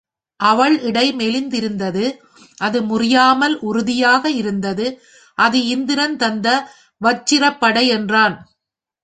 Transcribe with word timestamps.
அவள் 0.39 0.75
இடை 0.81 1.03
மெலிந்திருந்தது 1.13 2.05
அது 2.57 2.79
முறியாமல் 2.81 3.55
உறுதியாக 3.59 4.31
இருந்தது 4.31 4.87
அது 5.37 5.59
இந்திரன் 5.65 6.17
தந்த 6.17 6.47
வச்சிரப்படை 7.01 7.85
என்றான். 7.89 8.35